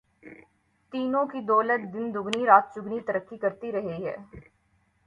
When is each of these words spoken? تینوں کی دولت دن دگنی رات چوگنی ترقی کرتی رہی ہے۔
تینوں 0.93 1.25
کی 1.25 1.39
دولت 1.41 1.81
دن 1.93 2.05
دگنی 2.15 2.45
رات 2.45 2.65
چوگنی 2.73 2.99
ترقی 2.99 3.37
کرتی 3.37 3.71
رہی 3.71 4.05
ہے۔ 4.05 4.15